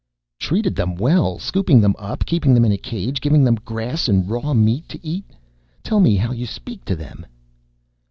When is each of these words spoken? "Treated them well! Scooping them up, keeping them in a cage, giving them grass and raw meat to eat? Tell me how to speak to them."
"Treated 0.39 0.75
them 0.75 0.95
well! 0.95 1.37
Scooping 1.37 1.79
them 1.79 1.93
up, 1.99 2.25
keeping 2.25 2.55
them 2.55 2.65
in 2.65 2.71
a 2.71 2.77
cage, 2.79 3.21
giving 3.21 3.43
them 3.43 3.53
grass 3.63 4.07
and 4.09 4.27
raw 4.27 4.51
meat 4.55 4.89
to 4.89 5.07
eat? 5.07 5.25
Tell 5.83 5.99
me 5.99 6.15
how 6.15 6.33
to 6.33 6.47
speak 6.47 6.83
to 6.85 6.95
them." 6.95 7.23